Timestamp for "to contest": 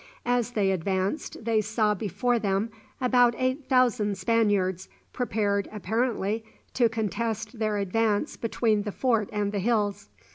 6.73-7.59